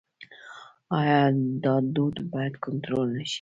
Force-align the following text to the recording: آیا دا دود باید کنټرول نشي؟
آیا 0.99 1.19
دا 1.63 1.73
دود 1.95 2.17
باید 2.31 2.53
کنټرول 2.65 3.07
نشي؟ 3.17 3.29